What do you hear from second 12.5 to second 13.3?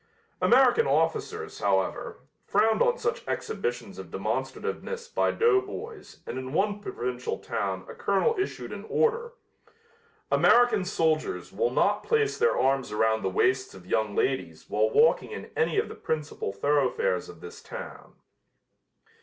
arms around the